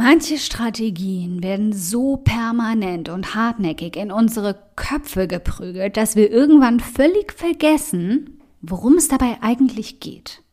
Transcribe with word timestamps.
Manche 0.00 0.38
Strategien 0.38 1.42
werden 1.42 1.72
so 1.72 2.18
permanent 2.18 3.08
und 3.08 3.34
hartnäckig 3.34 3.96
in 3.96 4.12
unsere 4.12 4.56
Köpfe 4.76 5.26
geprügelt, 5.26 5.96
dass 5.96 6.14
wir 6.14 6.30
irgendwann 6.30 6.78
völlig 6.78 7.32
vergessen, 7.32 8.40
worum 8.60 8.94
es 8.94 9.08
dabei 9.08 9.38
eigentlich 9.40 9.98
geht. 9.98 10.44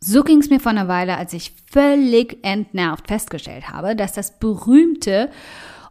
So 0.00 0.22
ging 0.22 0.38
es 0.38 0.50
mir 0.50 0.60
vor 0.60 0.72
einer 0.72 0.86
Weile, 0.86 1.16
als 1.16 1.32
ich 1.32 1.54
völlig 1.72 2.44
entnervt 2.44 3.08
festgestellt 3.08 3.70
habe, 3.70 3.96
dass 3.96 4.12
das 4.12 4.38
berühmte 4.38 5.30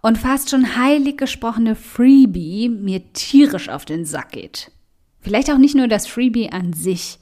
und 0.04 0.20
fast 0.20 0.52
schon 0.52 0.78
heilig 0.78 1.18
gesprochene 1.18 1.74
Freebie 1.74 2.70
mir 2.70 3.12
tierisch 3.14 3.70
auf 3.70 3.86
den 3.86 4.06
Sack 4.06 4.34
geht. 4.34 4.72
Vielleicht 5.20 5.50
auch 5.50 5.58
nicht 5.58 5.74
nur 5.74 5.88
das 5.88 6.06
Freebie 6.06 6.52
an 6.52 6.74
sich, 6.74 7.18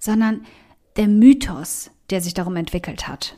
sondern 0.00 0.44
der 0.96 1.06
Mythos, 1.06 1.92
der 2.10 2.20
sich 2.20 2.34
darum 2.34 2.56
entwickelt 2.56 3.06
hat. 3.06 3.36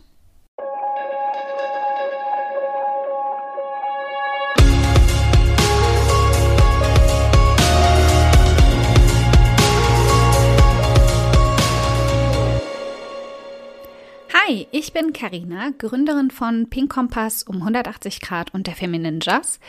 Hi, 14.48 14.66
ich 14.70 14.94
bin 14.94 15.12
Karina, 15.12 15.72
Gründerin 15.76 16.30
von 16.30 16.70
Pink 16.70 16.90
Kompass 16.90 17.42
um 17.42 17.56
180 17.56 18.22
Grad 18.22 18.54
und 18.54 18.66
der 18.66 18.74
Feminine 18.74 19.18
Jazz 19.20 19.60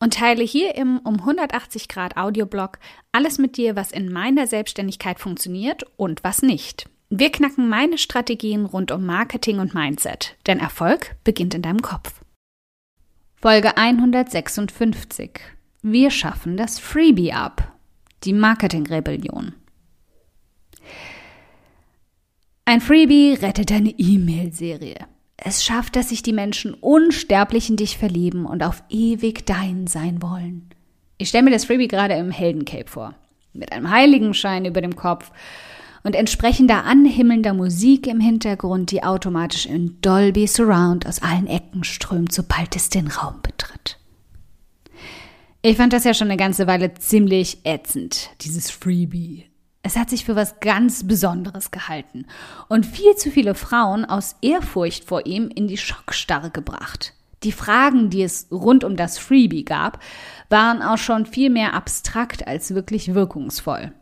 und 0.00 0.14
teile 0.14 0.42
hier 0.42 0.74
im 0.74 1.00
um 1.00 1.20
180 1.20 1.86
Grad 1.86 2.16
Audioblog 2.16 2.78
alles 3.10 3.36
mit 3.36 3.58
dir, 3.58 3.76
was 3.76 3.92
in 3.92 4.10
meiner 4.10 4.46
Selbstständigkeit 4.46 5.20
funktioniert 5.20 5.84
und 5.98 6.24
was 6.24 6.40
nicht. 6.40 6.88
Wir 7.10 7.30
knacken 7.30 7.68
meine 7.68 7.98
Strategien 7.98 8.64
rund 8.64 8.90
um 8.90 9.04
Marketing 9.04 9.58
und 9.58 9.74
Mindset, 9.74 10.36
denn 10.46 10.60
Erfolg 10.60 11.14
beginnt 11.24 11.52
in 11.52 11.60
deinem 11.60 11.82
Kopf. 11.82 12.22
Folge 13.36 13.76
156. 13.76 15.40
Wir 15.82 16.10
schaffen 16.10 16.56
das 16.56 16.78
Freebie 16.78 17.34
ab. 17.34 17.76
Die 18.24 18.32
Marketing-Rebellion. 18.32 19.56
Ein 22.72 22.80
Freebie 22.80 23.34
rettet 23.34 23.70
deine 23.70 23.90
E-Mail-Serie. 23.90 24.96
Es 25.36 25.62
schafft, 25.62 25.94
dass 25.94 26.08
sich 26.08 26.22
die 26.22 26.32
Menschen 26.32 26.72
unsterblich 26.72 27.68
in 27.68 27.76
dich 27.76 27.98
verlieben 27.98 28.46
und 28.46 28.62
auf 28.62 28.82
ewig 28.88 29.44
dein 29.44 29.86
sein 29.86 30.22
wollen. 30.22 30.70
Ich 31.18 31.28
stelle 31.28 31.44
mir 31.44 31.50
das 31.50 31.66
Freebie 31.66 31.86
gerade 31.86 32.14
im 32.14 32.30
Heldencape 32.30 32.88
vor. 32.88 33.14
Mit 33.52 33.72
einem 33.72 33.90
Heiligenschein 33.90 34.64
über 34.64 34.80
dem 34.80 34.96
Kopf 34.96 35.32
und 36.02 36.16
entsprechender 36.16 36.84
anhimmelnder 36.84 37.52
Musik 37.52 38.06
im 38.06 38.20
Hintergrund, 38.20 38.90
die 38.90 39.04
automatisch 39.04 39.66
in 39.66 40.00
Dolby 40.00 40.46
Surround 40.46 41.06
aus 41.06 41.20
allen 41.20 41.48
Ecken 41.48 41.84
strömt, 41.84 42.32
sobald 42.32 42.74
es 42.74 42.88
den 42.88 43.08
Raum 43.08 43.42
betritt. 43.42 43.98
Ich 45.60 45.76
fand 45.76 45.92
das 45.92 46.04
ja 46.04 46.14
schon 46.14 46.28
eine 46.28 46.38
ganze 46.38 46.66
Weile 46.66 46.94
ziemlich 46.94 47.66
ätzend, 47.66 48.30
dieses 48.40 48.70
Freebie. 48.70 49.51
Es 49.82 49.96
hat 49.96 50.10
sich 50.10 50.24
für 50.24 50.36
was 50.36 50.60
ganz 50.60 51.06
Besonderes 51.06 51.72
gehalten 51.72 52.26
und 52.68 52.86
viel 52.86 53.16
zu 53.16 53.30
viele 53.30 53.54
Frauen 53.54 54.04
aus 54.04 54.36
Ehrfurcht 54.40 55.04
vor 55.04 55.26
ihm 55.26 55.48
in 55.48 55.66
die 55.66 55.76
Schockstarre 55.76 56.50
gebracht. 56.50 57.14
Die 57.42 57.50
Fragen, 57.50 58.08
die 58.08 58.22
es 58.22 58.46
rund 58.52 58.84
um 58.84 58.96
das 58.96 59.18
Freebie 59.18 59.64
gab, 59.64 59.98
waren 60.48 60.82
auch 60.82 60.98
schon 60.98 61.26
viel 61.26 61.50
mehr 61.50 61.74
abstrakt 61.74 62.46
als 62.46 62.74
wirklich 62.74 63.14
wirkungsvoll. 63.14 63.92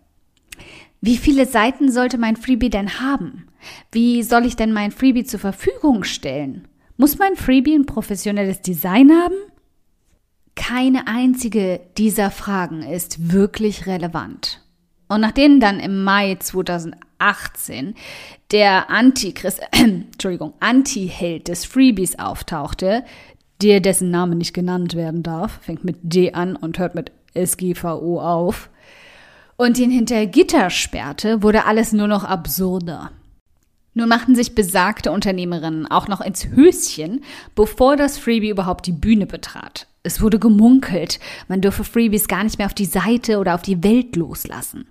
Wie 1.01 1.17
viele 1.17 1.47
Seiten 1.47 1.91
sollte 1.91 2.19
mein 2.19 2.37
Freebie 2.37 2.69
denn 2.69 3.01
haben? 3.01 3.47
Wie 3.91 4.23
soll 4.23 4.45
ich 4.45 4.57
denn 4.57 4.75
mein 4.75 4.91
Freebie 4.91 5.25
zur 5.25 5.41
Verfügung 5.41 6.05
stellen? 6.05 6.69
Muss 6.99 7.17
mein 7.17 7.37
Freebie 7.37 7.75
ein 7.75 7.87
professionelles 7.87 8.61
Design 8.61 9.11
haben? 9.11 9.37
Keine 10.55 11.07
einzige 11.07 11.81
dieser 11.97 12.31
Fragen 12.31 12.83
ist 12.83 13.33
wirklich 13.33 13.87
relevant. 13.87 14.61
Und 15.11 15.23
nachdem 15.23 15.59
dann 15.59 15.81
im 15.81 16.05
Mai 16.05 16.37
2018 16.37 17.97
der 18.53 18.91
Antichrist, 18.91 19.61
äh, 19.73 19.83
Entschuldigung, 20.13 20.55
Anti-Held 20.61 21.49
des 21.49 21.65
Freebies 21.65 22.17
auftauchte, 22.21 23.05
der 23.61 23.81
dessen 23.81 24.13
Name 24.13 24.37
nicht 24.37 24.55
genannt 24.55 24.95
werden 24.95 25.25
darf, 25.25 25.59
fängt 25.63 25.83
mit 25.83 25.97
D 26.03 26.33
an 26.33 26.55
und 26.55 26.79
hört 26.79 26.95
mit 26.95 27.11
SGVO 27.35 28.21
auf, 28.21 28.71
und 29.57 29.79
ihn 29.79 29.91
hinter 29.91 30.27
Gitter 30.27 30.71
sperrte, 30.71 31.43
wurde 31.43 31.67
alles 31.67 31.93
nur 31.93 32.07
noch 32.07 32.23
absurder. 32.23 33.11
Nun 33.95 34.09
machten 34.09 34.37
sich 34.37 34.55
besagte 34.55 35.11
Unternehmerinnen 35.11 35.91
auch 35.91 36.07
noch 36.07 36.21
ins 36.21 36.47
Höschen, 36.47 37.25
bevor 37.57 37.97
das 37.97 38.17
Freebie 38.17 38.51
überhaupt 38.51 38.87
die 38.87 38.93
Bühne 38.93 39.27
betrat. 39.27 39.89
Es 40.05 40.23
wurde 40.23 40.39
gemunkelt, 40.39 41.19
man 41.49 41.61
dürfe 41.61 41.83
Freebies 41.83 42.29
gar 42.29 42.45
nicht 42.45 42.59
mehr 42.59 42.69
auf 42.69 42.75
die 42.75 42.87
Seite 42.87 43.39
oder 43.39 43.57
auf 43.57 43.63
die 43.63 43.83
Welt 43.83 44.15
loslassen. 44.15 44.87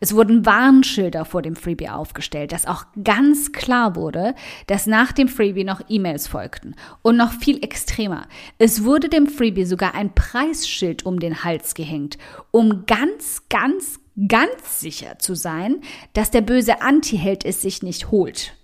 Es 0.00 0.14
wurden 0.14 0.44
Warnschilder 0.46 1.24
vor 1.24 1.42
dem 1.42 1.56
Freebie 1.56 1.88
aufgestellt, 1.88 2.52
dass 2.52 2.66
auch 2.66 2.84
ganz 3.02 3.52
klar 3.52 3.96
wurde, 3.96 4.34
dass 4.66 4.86
nach 4.86 5.12
dem 5.12 5.28
Freebie 5.28 5.64
noch 5.64 5.80
E-Mails 5.88 6.26
folgten. 6.26 6.74
Und 7.02 7.16
noch 7.16 7.32
viel 7.32 7.62
extremer. 7.62 8.26
Es 8.58 8.84
wurde 8.84 9.08
dem 9.08 9.26
Freebie 9.26 9.64
sogar 9.64 9.94
ein 9.94 10.14
Preisschild 10.14 11.06
um 11.06 11.20
den 11.20 11.44
Hals 11.44 11.74
gehängt, 11.74 12.18
um 12.50 12.86
ganz, 12.86 13.42
ganz, 13.48 14.00
ganz 14.28 14.80
sicher 14.80 15.18
zu 15.18 15.34
sein, 15.34 15.80
dass 16.12 16.30
der 16.30 16.42
böse 16.42 16.82
Anti-Held 16.82 17.44
es 17.44 17.62
sich 17.62 17.82
nicht 17.82 18.10
holt. 18.10 18.54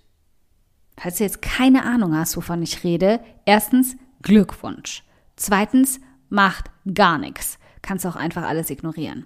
Falls 0.97 1.17
du 1.17 1.23
jetzt 1.23 1.41
keine 1.41 1.83
Ahnung 1.83 2.15
hast, 2.15 2.37
wovon 2.37 2.61
ich 2.61 2.83
rede, 2.83 3.19
erstens 3.45 3.97
Glückwunsch. 4.21 5.03
Zweitens 5.35 5.99
macht 6.29 6.69
gar 6.93 7.17
nichts. 7.17 7.57
Kannst 7.81 8.05
auch 8.05 8.15
einfach 8.15 8.43
alles 8.43 8.69
ignorieren 8.69 9.25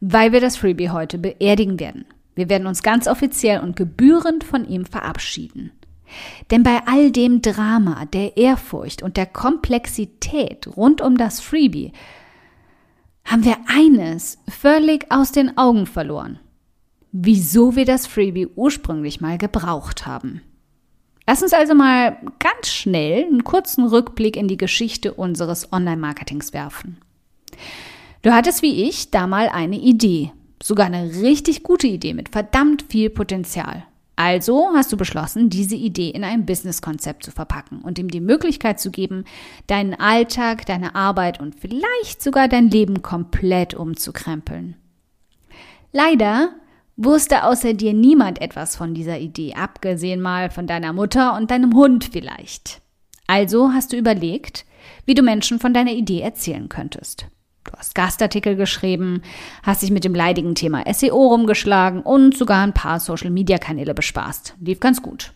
weil 0.00 0.32
wir 0.32 0.40
das 0.40 0.56
Freebie 0.56 0.90
heute 0.90 1.18
beerdigen 1.18 1.80
werden. 1.80 2.04
Wir 2.34 2.48
werden 2.48 2.66
uns 2.66 2.82
ganz 2.82 3.08
offiziell 3.08 3.60
und 3.60 3.76
gebührend 3.76 4.44
von 4.44 4.68
ihm 4.68 4.84
verabschieden. 4.84 5.72
Denn 6.50 6.62
bei 6.62 6.82
all 6.86 7.10
dem 7.10 7.42
Drama, 7.42 8.04
der 8.06 8.36
Ehrfurcht 8.36 9.02
und 9.02 9.16
der 9.16 9.26
Komplexität 9.26 10.68
rund 10.76 11.00
um 11.00 11.16
das 11.16 11.40
Freebie 11.40 11.92
haben 13.24 13.44
wir 13.44 13.56
eines 13.66 14.38
völlig 14.48 15.10
aus 15.10 15.32
den 15.32 15.58
Augen 15.58 15.86
verloren. 15.86 16.38
Wieso 17.10 17.74
wir 17.74 17.84
das 17.84 18.06
Freebie 18.06 18.46
ursprünglich 18.46 19.20
mal 19.20 19.38
gebraucht 19.38 20.06
haben. 20.06 20.42
Lass 21.26 21.42
uns 21.42 21.52
also 21.52 21.74
mal 21.74 22.18
ganz 22.38 22.68
schnell 22.68 23.24
einen 23.24 23.42
kurzen 23.42 23.84
Rückblick 23.84 24.36
in 24.36 24.46
die 24.46 24.56
Geschichte 24.56 25.12
unseres 25.12 25.72
Online-Marketings 25.72 26.52
werfen. 26.52 26.98
Du 28.26 28.34
hattest 28.34 28.62
wie 28.62 28.82
ich 28.82 29.12
da 29.12 29.28
mal 29.28 29.48
eine 29.48 29.78
Idee. 29.78 30.32
Sogar 30.60 30.86
eine 30.86 31.22
richtig 31.22 31.62
gute 31.62 31.86
Idee 31.86 32.12
mit 32.12 32.30
verdammt 32.30 32.82
viel 32.88 33.08
Potenzial. 33.08 33.84
Also 34.16 34.70
hast 34.74 34.92
du 34.92 34.96
beschlossen, 34.96 35.48
diese 35.48 35.76
Idee 35.76 36.10
in 36.10 36.24
ein 36.24 36.44
Businesskonzept 36.44 37.22
zu 37.22 37.30
verpacken 37.30 37.82
und 37.82 38.00
ihm 38.00 38.08
die 38.08 38.20
Möglichkeit 38.20 38.80
zu 38.80 38.90
geben, 38.90 39.26
deinen 39.68 39.94
Alltag, 39.94 40.66
deine 40.66 40.96
Arbeit 40.96 41.38
und 41.38 41.54
vielleicht 41.54 42.20
sogar 42.20 42.48
dein 42.48 42.68
Leben 42.68 43.00
komplett 43.00 43.74
umzukrempeln. 43.74 44.74
Leider 45.92 46.48
wusste 46.96 47.44
außer 47.44 47.74
dir 47.74 47.94
niemand 47.94 48.40
etwas 48.40 48.74
von 48.74 48.92
dieser 48.92 49.20
Idee, 49.20 49.54
abgesehen 49.54 50.20
mal 50.20 50.50
von 50.50 50.66
deiner 50.66 50.92
Mutter 50.92 51.36
und 51.36 51.52
deinem 51.52 51.74
Hund 51.74 52.08
vielleicht. 52.10 52.80
Also 53.28 53.72
hast 53.72 53.92
du 53.92 53.96
überlegt, 53.96 54.64
wie 55.04 55.14
du 55.14 55.22
Menschen 55.22 55.60
von 55.60 55.72
deiner 55.72 55.92
Idee 55.92 56.22
erzählen 56.22 56.68
könntest. 56.68 57.28
Du 57.66 57.72
hast 57.76 57.94
Gastartikel 57.94 58.56
geschrieben, 58.56 59.22
hast 59.62 59.82
dich 59.82 59.90
mit 59.90 60.04
dem 60.04 60.14
leidigen 60.14 60.54
Thema 60.54 60.84
SEO 60.92 61.28
rumgeschlagen 61.28 62.02
und 62.02 62.36
sogar 62.36 62.62
ein 62.62 62.74
paar 62.74 63.00
Social-Media-Kanäle 63.00 63.92
bespaßt. 63.92 64.54
Lief 64.60 64.80
ganz 64.80 65.02
gut. 65.02 65.32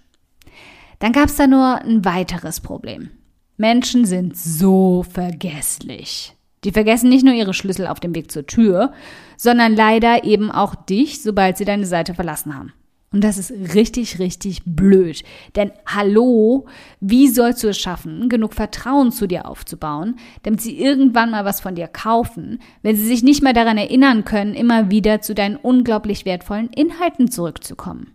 Dann 1.00 1.12
gab 1.12 1.26
es 1.26 1.36
da 1.36 1.46
nur 1.46 1.82
ein 1.82 2.04
weiteres 2.04 2.60
Problem. 2.60 3.10
Menschen 3.56 4.04
sind 4.04 4.36
so 4.36 5.02
vergesslich. 5.02 6.34
Die 6.64 6.72
vergessen 6.72 7.08
nicht 7.08 7.24
nur 7.24 7.34
ihre 7.34 7.54
Schlüssel 7.54 7.86
auf 7.86 8.00
dem 8.00 8.14
Weg 8.14 8.30
zur 8.30 8.46
Tür, 8.46 8.92
sondern 9.36 9.74
leider 9.74 10.24
eben 10.24 10.50
auch 10.50 10.74
dich, 10.74 11.22
sobald 11.22 11.56
sie 11.56 11.64
deine 11.64 11.86
Seite 11.86 12.14
verlassen 12.14 12.54
haben. 12.54 12.72
Und 13.12 13.24
das 13.24 13.38
ist 13.38 13.74
richtig, 13.74 14.20
richtig 14.20 14.62
blöd. 14.64 15.24
Denn 15.56 15.72
hallo, 15.84 16.66
wie 17.00 17.26
sollst 17.26 17.64
du 17.64 17.68
es 17.68 17.78
schaffen, 17.78 18.28
genug 18.28 18.54
Vertrauen 18.54 19.10
zu 19.10 19.26
dir 19.26 19.46
aufzubauen, 19.46 20.16
damit 20.44 20.60
sie 20.60 20.78
irgendwann 20.78 21.32
mal 21.32 21.44
was 21.44 21.60
von 21.60 21.74
dir 21.74 21.88
kaufen, 21.88 22.60
wenn 22.82 22.94
sie 22.94 23.06
sich 23.06 23.24
nicht 23.24 23.42
mehr 23.42 23.52
daran 23.52 23.78
erinnern 23.78 24.24
können, 24.24 24.54
immer 24.54 24.92
wieder 24.92 25.20
zu 25.22 25.34
deinen 25.34 25.56
unglaublich 25.56 26.24
wertvollen 26.24 26.68
Inhalten 26.68 27.28
zurückzukommen? 27.28 28.12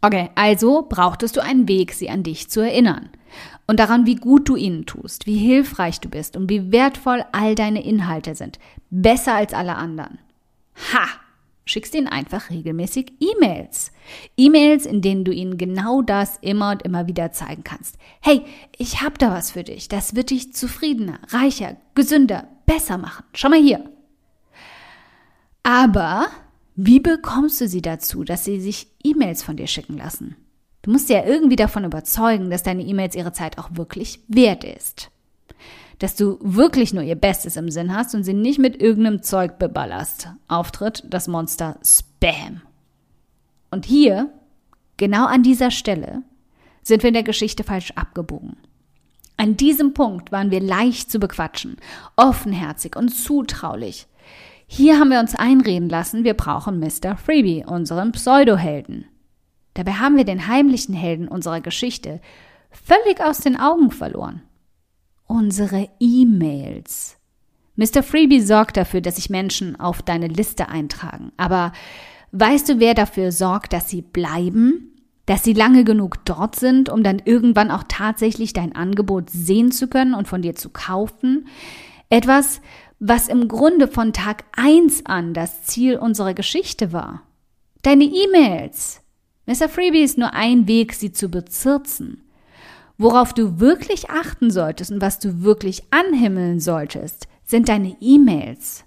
Okay, 0.00 0.30
also 0.36 0.86
brauchtest 0.88 1.36
du 1.36 1.42
einen 1.42 1.68
Weg, 1.68 1.92
sie 1.92 2.08
an 2.08 2.22
dich 2.22 2.48
zu 2.48 2.60
erinnern. 2.60 3.10
Und 3.66 3.78
daran, 3.78 4.06
wie 4.06 4.14
gut 4.14 4.48
du 4.48 4.56
ihnen 4.56 4.86
tust, 4.86 5.26
wie 5.26 5.36
hilfreich 5.36 6.00
du 6.00 6.08
bist 6.08 6.36
und 6.36 6.48
wie 6.48 6.72
wertvoll 6.72 7.24
all 7.32 7.54
deine 7.54 7.84
Inhalte 7.84 8.36
sind. 8.36 8.58
Besser 8.88 9.34
als 9.34 9.52
alle 9.52 9.74
anderen. 9.74 10.18
Ha! 10.92 11.25
Schickst 11.66 11.94
ihnen 11.94 12.06
einfach 12.06 12.48
regelmäßig 12.48 13.12
E-Mails. 13.20 13.92
E-Mails, 14.36 14.86
in 14.86 15.02
denen 15.02 15.24
du 15.24 15.32
ihnen 15.32 15.58
genau 15.58 16.00
das 16.00 16.38
immer 16.40 16.70
und 16.70 16.82
immer 16.82 17.06
wieder 17.06 17.32
zeigen 17.32 17.64
kannst. 17.64 17.96
Hey, 18.22 18.42
ich 18.78 19.02
habe 19.02 19.18
da 19.18 19.30
was 19.32 19.50
für 19.50 19.64
dich. 19.64 19.88
Das 19.88 20.14
wird 20.14 20.30
dich 20.30 20.54
zufriedener, 20.54 21.18
reicher, 21.28 21.76
gesünder, 21.94 22.48
besser 22.64 22.96
machen. 22.96 23.24
Schau 23.34 23.50
mal 23.50 23.60
hier. 23.60 23.90
Aber 25.62 26.28
wie 26.76 27.00
bekommst 27.00 27.60
du 27.60 27.68
sie 27.68 27.82
dazu, 27.82 28.22
dass 28.22 28.44
sie 28.44 28.60
sich 28.60 28.86
E-Mails 29.02 29.42
von 29.42 29.56
dir 29.56 29.66
schicken 29.66 29.98
lassen? 29.98 30.36
Du 30.82 30.92
musst 30.92 31.08
sie 31.08 31.14
ja 31.14 31.24
irgendwie 31.24 31.56
davon 31.56 31.84
überzeugen, 31.84 32.48
dass 32.48 32.62
deine 32.62 32.84
E-Mails 32.84 33.16
ihre 33.16 33.32
Zeit 33.32 33.58
auch 33.58 33.70
wirklich 33.72 34.20
wert 34.28 34.62
ist 34.62 35.10
dass 35.98 36.14
du 36.14 36.38
wirklich 36.40 36.92
nur 36.92 37.02
ihr 37.02 37.14
Bestes 37.14 37.56
im 37.56 37.70
Sinn 37.70 37.94
hast 37.94 38.14
und 38.14 38.24
sie 38.24 38.34
nicht 38.34 38.58
mit 38.58 38.80
irgendeinem 38.80 39.22
Zeug 39.22 39.58
beballerst. 39.58 40.28
Auftritt 40.48 41.04
das 41.08 41.28
Monster 41.28 41.78
Spam. 41.82 42.62
Und 43.70 43.86
hier, 43.86 44.30
genau 44.96 45.26
an 45.26 45.42
dieser 45.42 45.70
Stelle, 45.70 46.22
sind 46.82 47.02
wir 47.02 47.08
in 47.08 47.14
der 47.14 47.22
Geschichte 47.22 47.64
falsch 47.64 47.92
abgebogen. 47.92 48.56
An 49.38 49.56
diesem 49.56 49.92
Punkt 49.92 50.32
waren 50.32 50.50
wir 50.50 50.60
leicht 50.60 51.10
zu 51.10 51.18
bequatschen, 51.18 51.76
offenherzig 52.16 52.96
und 52.96 53.10
zutraulich. 53.10 54.06
Hier 54.66 54.98
haben 54.98 55.10
wir 55.10 55.20
uns 55.20 55.34
einreden 55.34 55.88
lassen, 55.88 56.24
wir 56.24 56.34
brauchen 56.34 56.80
Mr. 56.80 57.16
Freebie, 57.16 57.64
unseren 57.66 58.12
Pseudohelden. 58.12 59.06
Dabei 59.74 59.92
haben 59.92 60.16
wir 60.16 60.24
den 60.24 60.46
heimlichen 60.46 60.94
Helden 60.94 61.28
unserer 61.28 61.60
Geschichte 61.60 62.20
völlig 62.70 63.20
aus 63.20 63.38
den 63.38 63.58
Augen 63.58 63.90
verloren 63.90 64.42
unsere 65.26 65.88
E-Mails. 66.00 67.16
Mr. 67.76 68.02
Freebie 68.02 68.40
sorgt 68.40 68.76
dafür, 68.76 69.00
dass 69.00 69.16
sich 69.16 69.30
Menschen 69.30 69.78
auf 69.78 70.02
deine 70.02 70.28
Liste 70.28 70.68
eintragen. 70.68 71.32
Aber 71.36 71.72
weißt 72.32 72.68
du, 72.68 72.80
wer 72.80 72.94
dafür 72.94 73.32
sorgt, 73.32 73.72
dass 73.72 73.88
sie 73.90 74.02
bleiben? 74.02 74.92
Dass 75.26 75.44
sie 75.44 75.52
lange 75.52 75.84
genug 75.84 76.24
dort 76.24 76.56
sind, 76.56 76.88
um 76.88 77.02
dann 77.02 77.20
irgendwann 77.24 77.70
auch 77.70 77.84
tatsächlich 77.88 78.52
dein 78.52 78.74
Angebot 78.74 79.28
sehen 79.28 79.72
zu 79.72 79.88
können 79.88 80.14
und 80.14 80.26
von 80.26 80.40
dir 80.40 80.54
zu 80.54 80.70
kaufen? 80.70 81.48
Etwas, 82.08 82.60
was 82.98 83.28
im 83.28 83.48
Grunde 83.48 83.88
von 83.88 84.12
Tag 84.12 84.44
eins 84.56 85.04
an 85.04 85.34
das 85.34 85.64
Ziel 85.64 85.98
unserer 85.98 86.32
Geschichte 86.32 86.92
war. 86.92 87.22
Deine 87.82 88.04
E-Mails. 88.04 89.02
Mr. 89.46 89.68
Freebie 89.68 90.02
ist 90.02 90.18
nur 90.18 90.32
ein 90.32 90.66
Weg, 90.66 90.94
sie 90.94 91.12
zu 91.12 91.28
bezirzen. 91.28 92.22
Worauf 92.98 93.34
du 93.34 93.60
wirklich 93.60 94.08
achten 94.10 94.50
solltest 94.50 94.90
und 94.90 95.00
was 95.00 95.18
du 95.18 95.42
wirklich 95.42 95.82
anhimmeln 95.90 96.60
solltest, 96.60 97.28
sind 97.44 97.68
deine 97.68 97.96
E-Mails. 98.00 98.84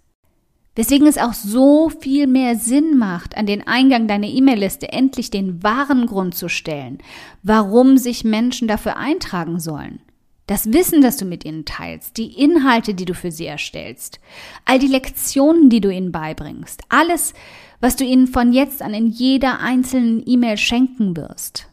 Weswegen 0.76 1.08
es 1.08 1.18
auch 1.18 1.34
so 1.34 1.90
viel 1.90 2.26
mehr 2.26 2.56
Sinn 2.56 2.98
macht, 2.98 3.36
an 3.38 3.46
den 3.46 3.68
Eingang 3.68 4.08
deiner 4.08 4.28
E-Mail-Liste 4.28 4.92
endlich 4.92 5.30
den 5.30 5.62
wahren 5.62 6.06
Grund 6.06 6.36
zu 6.36 6.48
stellen, 6.48 7.00
warum 7.44 7.98
sich 7.98 8.24
Menschen 8.24 8.68
dafür 8.68 8.98
eintragen 8.98 9.60
sollen. 9.60 10.00
Das 10.48 10.74
Wissen, 10.74 11.02
das 11.02 11.18
du 11.18 11.26
mit 11.26 11.46
ihnen 11.46 11.66
teilst, 11.66 12.18
die 12.18 12.42
Inhalte, 12.42 12.96
die 12.96 13.06
du 13.06 13.14
für 13.14 13.30
sie 13.30 13.46
erstellst, 13.46 14.20
all 14.66 14.80
die 14.80 14.88
Lektionen, 14.88 15.70
die 15.70 15.82
du 15.82 15.94
ihnen 15.94 16.12
beibringst, 16.12 16.82
alles, 16.90 17.34
was 17.82 17.96
du 17.96 18.04
ihnen 18.04 18.26
von 18.26 18.52
jetzt 18.52 18.82
an 18.82 18.96
in 18.96 19.08
jeder 19.08 19.60
einzelnen 19.60 20.24
E-Mail 20.26 20.58
schenken 20.58 21.16
wirst. 21.16 21.68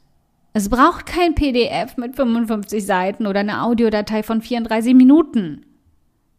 Es 0.56 0.70
braucht 0.70 1.04
kein 1.04 1.34
PDF 1.34 1.98
mit 1.98 2.16
55 2.16 2.86
Seiten 2.86 3.26
oder 3.26 3.40
eine 3.40 3.62
Audiodatei 3.62 4.22
von 4.22 4.40
34 4.40 4.94
Minuten. 4.94 5.66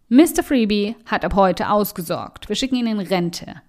Mr. 0.09 0.41
Freebie 0.41 0.95
hat 1.05 1.23
ab 1.23 1.35
heute 1.35 1.69
ausgesorgt. 1.69 2.49
Wir 2.49 2.55
schicken 2.55 2.77
ihn 2.77 2.87
in 2.87 2.97
Rente. 2.97 3.61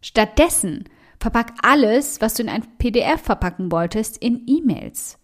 Stattdessen 0.00 0.84
verpack 1.20 1.52
alles, 1.60 2.22
was 2.22 2.32
du 2.32 2.42
in 2.42 2.48
ein 2.48 2.64
PDF 2.78 3.20
verpacken 3.20 3.70
wolltest, 3.70 4.16
in 4.16 4.46
E-Mails. 4.46 5.18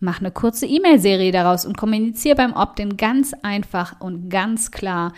Mach 0.00 0.20
eine 0.20 0.32
kurze 0.32 0.66
E-Mail-Serie 0.66 1.32
daraus 1.32 1.64
und 1.64 1.78
kommuniziere 1.78 2.36
beim 2.36 2.52
Opt-in 2.52 2.98
ganz 2.98 3.32
einfach 3.42 4.02
und 4.02 4.28
ganz 4.28 4.70
klar, 4.70 5.14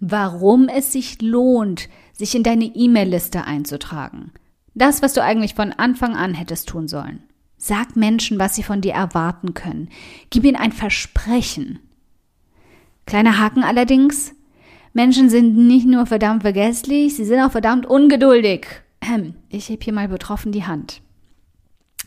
warum 0.00 0.70
es 0.70 0.90
sich 0.90 1.20
lohnt, 1.20 1.90
sich 2.14 2.34
in 2.34 2.44
deine 2.44 2.64
E-Mail-Liste 2.64 3.44
einzutragen. 3.44 4.32
Das, 4.72 5.02
was 5.02 5.12
du 5.12 5.22
eigentlich 5.22 5.54
von 5.54 5.70
Anfang 5.74 6.16
an 6.16 6.32
hättest 6.32 6.70
tun 6.70 6.88
sollen. 6.88 7.24
Sag 7.66 7.96
Menschen, 7.96 8.38
was 8.38 8.54
sie 8.54 8.62
von 8.62 8.82
dir 8.82 8.92
erwarten 8.92 9.54
können. 9.54 9.88
Gib 10.28 10.44
ihnen 10.44 10.56
ein 10.56 10.70
Versprechen. 10.70 11.78
Kleiner 13.06 13.38
Haken 13.38 13.64
allerdings. 13.64 14.34
Menschen 14.92 15.30
sind 15.30 15.56
nicht 15.56 15.86
nur 15.86 16.04
verdammt 16.04 16.42
vergesslich, 16.42 17.16
sie 17.16 17.24
sind 17.24 17.40
auch 17.40 17.52
verdammt 17.52 17.86
ungeduldig. 17.86 18.66
Ich 19.48 19.70
heb 19.70 19.82
hier 19.82 19.94
mal 19.94 20.08
betroffen 20.08 20.52
die 20.52 20.66
Hand. 20.66 21.00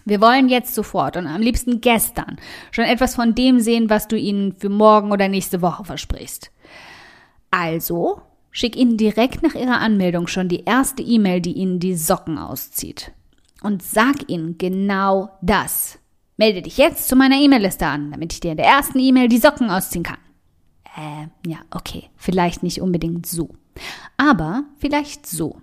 Wir 0.05 0.21
wollen 0.21 0.47
jetzt 0.47 0.75
sofort 0.75 1.17
und 1.17 1.25
am 1.25 1.41
liebsten 1.41 1.81
gestern 1.81 2.37
schon 2.69 2.85
etwas 2.85 3.15
von 3.15 3.33
dem 3.33 3.59
sehen, 3.59 3.89
was 3.89 4.07
du 4.07 4.15
ihnen 4.15 4.53
für 4.59 4.69
morgen 4.69 5.11
oder 5.11 5.27
nächste 5.27 5.63
Woche 5.63 5.85
versprichst. 5.85 6.51
Also 7.49 8.21
schick 8.51 8.75
ihnen 8.75 8.97
direkt 8.97 9.41
nach 9.41 9.55
ihrer 9.55 9.79
Anmeldung 9.79 10.27
schon 10.27 10.49
die 10.49 10.65
erste 10.65 11.01
E-Mail, 11.01 11.41
die 11.41 11.53
ihnen 11.53 11.79
die 11.79 11.95
Socken 11.95 12.37
auszieht 12.37 13.11
und 13.61 13.83
sag 13.83 14.29
ihnen 14.29 14.57
genau 14.57 15.29
das. 15.41 15.99
Melde 16.37 16.61
dich 16.61 16.77
jetzt 16.77 17.07
zu 17.07 17.15
meiner 17.15 17.37
E-Mail-Liste 17.37 17.87
an, 17.87 18.11
damit 18.11 18.33
ich 18.33 18.39
dir 18.39 18.51
in 18.51 18.57
der 18.57 18.67
ersten 18.67 18.99
E-Mail 18.99 19.27
die 19.27 19.39
Socken 19.39 19.69
ausziehen 19.69 20.03
kann. 20.03 20.19
Äh, 20.95 21.27
ja, 21.49 21.57
okay, 21.71 22.09
vielleicht 22.15 22.63
nicht 22.63 22.81
unbedingt 22.81 23.25
so. 23.25 23.49
Aber 24.17 24.63
vielleicht 24.79 25.25
so. 25.25 25.61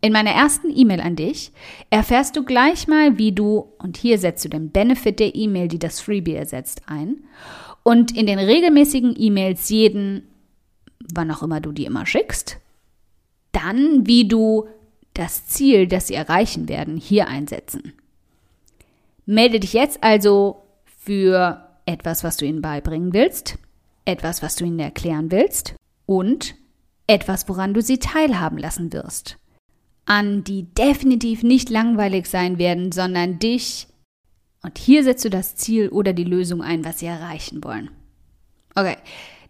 In 0.00 0.12
meiner 0.12 0.30
ersten 0.30 0.70
E-Mail 0.74 1.00
an 1.00 1.16
dich 1.16 1.52
erfährst 1.90 2.36
du 2.36 2.44
gleich 2.44 2.86
mal, 2.86 3.18
wie 3.18 3.32
du, 3.32 3.72
und 3.78 3.96
hier 3.96 4.18
setzt 4.18 4.44
du 4.44 4.48
den 4.48 4.70
Benefit 4.70 5.18
der 5.18 5.34
E-Mail, 5.34 5.66
die 5.66 5.80
das 5.80 6.00
Freebie 6.00 6.34
ersetzt, 6.34 6.82
ein, 6.86 7.24
und 7.82 8.16
in 8.16 8.26
den 8.26 8.38
regelmäßigen 8.38 9.14
E-Mails 9.18 9.68
jeden, 9.70 10.28
wann 11.12 11.30
auch 11.32 11.42
immer 11.42 11.60
du 11.60 11.72
die 11.72 11.84
immer 11.84 12.06
schickst, 12.06 12.58
dann, 13.50 14.06
wie 14.06 14.28
du 14.28 14.68
das 15.18 15.46
Ziel, 15.46 15.88
das 15.88 16.06
sie 16.06 16.14
erreichen 16.14 16.68
werden, 16.68 16.96
hier 16.96 17.26
einsetzen. 17.26 17.92
Melde 19.26 19.58
dich 19.58 19.72
jetzt 19.72 20.02
also 20.04 20.62
für 20.84 21.68
etwas, 21.86 22.22
was 22.22 22.36
du 22.36 22.46
ihnen 22.46 22.62
beibringen 22.62 23.12
willst, 23.12 23.58
etwas, 24.04 24.42
was 24.42 24.54
du 24.54 24.64
ihnen 24.64 24.78
erklären 24.78 25.32
willst 25.32 25.74
und 26.06 26.54
etwas, 27.08 27.48
woran 27.48 27.74
du 27.74 27.82
sie 27.82 27.98
teilhaben 27.98 28.58
lassen 28.58 28.92
wirst. 28.92 29.38
An 30.06 30.44
die 30.44 30.72
definitiv 30.72 31.42
nicht 31.42 31.68
langweilig 31.68 32.26
sein 32.26 32.58
werden, 32.58 32.92
sondern 32.92 33.40
dich. 33.40 33.88
Und 34.62 34.78
hier 34.78 35.02
setzt 35.02 35.24
du 35.24 35.30
das 35.30 35.56
Ziel 35.56 35.88
oder 35.88 36.12
die 36.12 36.24
Lösung 36.24 36.62
ein, 36.62 36.84
was 36.84 37.00
sie 37.00 37.06
erreichen 37.06 37.64
wollen. 37.64 37.90
Okay, 38.76 38.96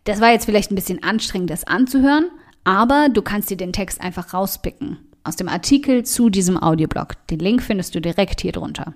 das 0.05 0.21
war 0.21 0.33
jetzt 0.33 0.47
vielleicht 0.47 0.73
ein 0.73 0.77
bisschen 0.77 1.03
anstrengend, 1.03 1.51
das 1.51 1.65
anzuhören, 1.65 2.31
aber 2.65 3.11
du 3.13 3.21
kannst 3.21 3.51
dir 3.51 3.57
den 3.59 3.75
Text 3.75 4.01
einfach 4.01 4.33
rauspicken 4.33 5.08
aus 5.29 5.37
dem 5.37 5.49
Artikel 5.49 6.05
zu 6.05 6.31
diesem 6.31 6.61
Audioblog. 6.61 7.15
Den 7.29 7.39
Link 7.39 7.63
findest 7.63 7.95
du 7.95 8.01
direkt 8.01 8.41
hier 8.41 8.53
drunter. 8.53 8.95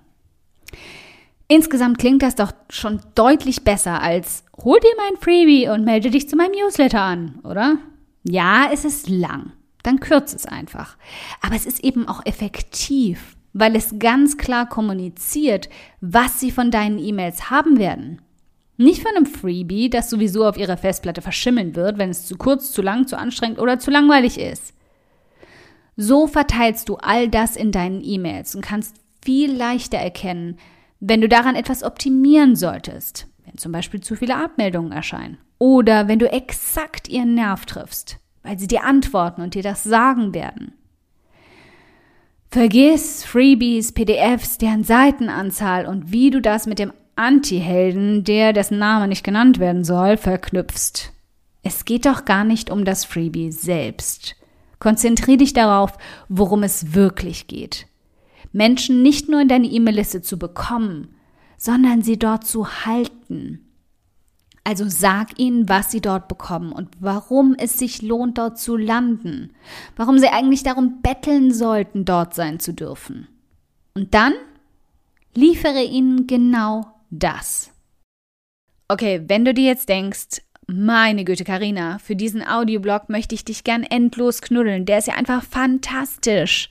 Insgesamt 1.46 1.98
klingt 1.98 2.22
das 2.22 2.34
doch 2.34 2.52
schon 2.70 3.00
deutlich 3.14 3.62
besser 3.62 4.02
als 4.02 4.44
hol 4.64 4.80
dir 4.80 4.94
mein 4.96 5.20
Freebie 5.20 5.68
und 5.68 5.84
melde 5.84 6.10
dich 6.10 6.28
zu 6.28 6.34
meinem 6.34 6.52
Newsletter 6.52 7.02
an, 7.02 7.40
oder? 7.44 7.76
Ja, 8.24 8.70
es 8.72 8.84
ist 8.84 9.08
lang. 9.08 9.52
Dann 9.82 10.00
kürze 10.00 10.36
es 10.36 10.46
einfach. 10.46 10.96
Aber 11.42 11.54
es 11.54 11.66
ist 11.66 11.84
eben 11.84 12.08
auch 12.08 12.24
effektiv, 12.24 13.36
weil 13.52 13.76
es 13.76 13.98
ganz 13.98 14.38
klar 14.38 14.68
kommuniziert, 14.68 15.68
was 16.00 16.40
sie 16.40 16.50
von 16.50 16.70
deinen 16.70 16.98
E-Mails 16.98 17.50
haben 17.50 17.78
werden. 17.78 18.22
Nicht 18.78 19.02
von 19.02 19.14
einem 19.14 19.26
Freebie, 19.26 19.90
das 19.90 20.08
sowieso 20.08 20.46
auf 20.46 20.56
ihrer 20.56 20.76
Festplatte 20.76 21.20
verschimmeln 21.20 21.76
wird, 21.76 21.98
wenn 21.98 22.10
es 22.10 22.26
zu 22.26 22.36
kurz, 22.36 22.72
zu 22.72 22.80
lang, 22.80 23.06
zu 23.06 23.18
anstrengend 23.18 23.58
oder 23.58 23.78
zu 23.78 23.90
langweilig 23.90 24.38
ist. 24.38 24.72
So 25.96 26.26
verteilst 26.26 26.88
du 26.88 26.96
all 26.96 27.28
das 27.28 27.56
in 27.56 27.72
deinen 27.72 28.02
E-Mails 28.02 28.54
und 28.54 28.62
kannst 28.62 28.96
viel 29.24 29.52
leichter 29.52 29.98
erkennen, 29.98 30.58
wenn 31.00 31.20
du 31.20 31.28
daran 31.28 31.56
etwas 31.56 31.82
optimieren 31.82 32.56
solltest, 32.56 33.26
wenn 33.44 33.58
zum 33.58 33.72
Beispiel 33.72 34.00
zu 34.00 34.16
viele 34.16 34.36
Abmeldungen 34.36 34.92
erscheinen 34.92 35.38
oder 35.58 36.08
wenn 36.08 36.18
du 36.18 36.30
exakt 36.30 37.08
ihren 37.08 37.34
Nerv 37.34 37.66
triffst, 37.66 38.18
weil 38.42 38.58
sie 38.58 38.66
dir 38.66 38.84
antworten 38.84 39.42
und 39.42 39.54
dir 39.54 39.62
das 39.62 39.84
sagen 39.84 40.34
werden. 40.34 40.72
Vergiss 42.50 43.24
Freebies, 43.24 43.92
PDFs, 43.92 44.58
deren 44.58 44.84
Seitenanzahl 44.84 45.86
und 45.86 46.12
wie 46.12 46.30
du 46.30 46.40
das 46.40 46.66
mit 46.66 46.78
dem 46.78 46.92
Anti-Helden, 47.16 48.24
der 48.24 48.52
dessen 48.52 48.78
Name 48.78 49.08
nicht 49.08 49.24
genannt 49.24 49.58
werden 49.58 49.84
soll, 49.84 50.16
verknüpfst. 50.16 51.12
Es 51.62 51.84
geht 51.84 52.06
doch 52.06 52.24
gar 52.24 52.44
nicht 52.44 52.70
um 52.70 52.84
das 52.84 53.04
Freebie 53.04 53.52
selbst. 53.52 54.36
Konzentriere 54.82 55.38
dich 55.38 55.52
darauf, 55.52 55.96
worum 56.28 56.64
es 56.64 56.92
wirklich 56.92 57.46
geht. 57.46 57.86
Menschen 58.50 59.00
nicht 59.00 59.28
nur 59.28 59.40
in 59.40 59.46
deine 59.46 59.68
E-Mail-Liste 59.68 60.22
zu 60.22 60.40
bekommen, 60.40 61.14
sondern 61.56 62.02
sie 62.02 62.18
dort 62.18 62.44
zu 62.44 62.66
halten. 62.84 63.60
Also 64.64 64.88
sag 64.88 65.38
ihnen, 65.38 65.68
was 65.68 65.92
sie 65.92 66.00
dort 66.00 66.26
bekommen 66.26 66.72
und 66.72 66.88
warum 66.98 67.54
es 67.56 67.78
sich 67.78 68.02
lohnt, 68.02 68.38
dort 68.38 68.58
zu 68.58 68.76
landen. 68.76 69.52
Warum 69.94 70.18
sie 70.18 70.26
eigentlich 70.26 70.64
darum 70.64 71.00
betteln 71.00 71.54
sollten, 71.54 72.04
dort 72.04 72.34
sein 72.34 72.58
zu 72.58 72.74
dürfen. 72.74 73.28
Und 73.94 74.14
dann 74.14 74.32
liefere 75.36 75.84
ihnen 75.84 76.26
genau 76.26 76.92
das. 77.08 77.70
Okay, 78.88 79.22
wenn 79.28 79.44
du 79.44 79.54
dir 79.54 79.66
jetzt 79.66 79.88
denkst, 79.88 80.42
meine 80.66 81.24
Güte, 81.24 81.44
Karina, 81.44 81.98
für 81.98 82.16
diesen 82.16 82.46
Audioblog 82.46 83.08
möchte 83.08 83.34
ich 83.34 83.44
dich 83.44 83.64
gern 83.64 83.82
endlos 83.82 84.40
knuddeln. 84.42 84.86
Der 84.86 84.98
ist 84.98 85.08
ja 85.08 85.14
einfach 85.14 85.42
fantastisch. 85.42 86.70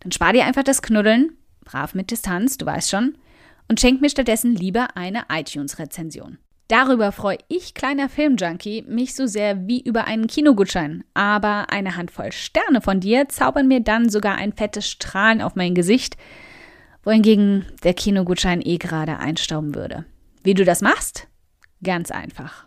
Dann 0.00 0.12
spar 0.12 0.32
dir 0.32 0.44
einfach 0.44 0.62
das 0.62 0.82
Knuddeln, 0.82 1.32
brav 1.64 1.94
mit 1.94 2.10
Distanz, 2.10 2.58
du 2.58 2.66
weißt 2.66 2.90
schon, 2.90 3.16
und 3.68 3.80
schenk 3.80 4.00
mir 4.00 4.10
stattdessen 4.10 4.54
lieber 4.54 4.96
eine 4.96 5.24
iTunes-Rezension. 5.32 6.38
Darüber 6.68 7.12
freue 7.12 7.38
ich, 7.48 7.74
kleiner 7.74 8.08
Filmjunkie, 8.08 8.84
mich 8.88 9.14
so 9.14 9.26
sehr 9.26 9.66
wie 9.66 9.82
über 9.82 10.06
einen 10.06 10.26
Kinogutschein. 10.26 11.04
Aber 11.12 11.70
eine 11.70 11.96
Handvoll 11.96 12.32
Sterne 12.32 12.80
von 12.80 13.00
dir 13.00 13.28
zaubern 13.28 13.68
mir 13.68 13.80
dann 13.80 14.08
sogar 14.08 14.36
ein 14.36 14.52
fettes 14.52 14.88
Strahlen 14.88 15.42
auf 15.42 15.56
mein 15.56 15.74
Gesicht, 15.74 16.16
wohingegen 17.02 17.66
der 17.82 17.92
Kinogutschein 17.92 18.62
eh 18.62 18.78
gerade 18.78 19.18
einstauben 19.18 19.74
würde. 19.74 20.06
Wie 20.42 20.54
du 20.54 20.64
das 20.64 20.80
machst? 20.80 21.28
Ganz 21.82 22.10
einfach. 22.10 22.66